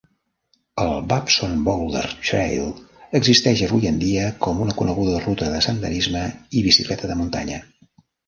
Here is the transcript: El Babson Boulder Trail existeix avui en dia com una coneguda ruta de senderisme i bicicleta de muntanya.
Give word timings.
El 0.83 0.95
Babson 1.09 1.51
Boulder 1.67 2.05
Trail 2.29 2.71
existeix 3.19 3.61
avui 3.67 3.85
en 3.91 4.01
dia 4.05 4.25
com 4.47 4.65
una 4.65 4.77
coneguda 4.81 5.21
ruta 5.27 5.51
de 5.57 5.61
senderisme 5.69 6.27
i 6.61 6.67
bicicleta 6.69 7.13
de 7.13 7.19
muntanya. 7.23 7.61